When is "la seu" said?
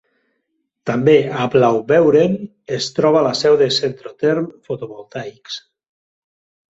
3.29-3.61